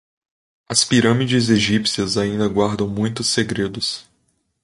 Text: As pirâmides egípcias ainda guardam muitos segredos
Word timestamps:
As 0.67 0.83
pirâmides 0.83 1.49
egípcias 1.51 2.17
ainda 2.17 2.47
guardam 2.47 2.87
muitos 2.89 3.27
segredos 3.29 4.09